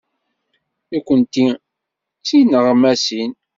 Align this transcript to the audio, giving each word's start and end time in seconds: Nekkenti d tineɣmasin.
Nekkenti 0.91 1.47
d 1.53 1.59
tineɣmasin. 2.27 3.31